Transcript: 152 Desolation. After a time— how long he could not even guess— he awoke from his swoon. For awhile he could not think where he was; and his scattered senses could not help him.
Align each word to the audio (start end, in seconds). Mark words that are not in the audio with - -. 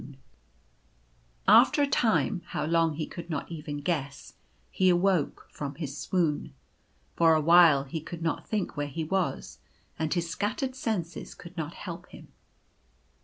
152 1.45 1.45
Desolation. 1.45 1.61
After 1.61 1.81
a 1.83 1.87
time— 2.35 2.41
how 2.53 2.65
long 2.65 2.95
he 2.95 3.05
could 3.05 3.29
not 3.29 3.51
even 3.51 3.81
guess— 3.81 4.33
he 4.71 4.89
awoke 4.89 5.45
from 5.51 5.75
his 5.75 5.95
swoon. 5.95 6.55
For 7.15 7.35
awhile 7.35 7.83
he 7.83 8.01
could 8.01 8.23
not 8.23 8.47
think 8.47 8.75
where 8.75 8.87
he 8.87 9.03
was; 9.03 9.59
and 9.99 10.11
his 10.11 10.27
scattered 10.27 10.73
senses 10.75 11.35
could 11.35 11.55
not 11.55 11.75
help 11.75 12.07
him. 12.07 12.29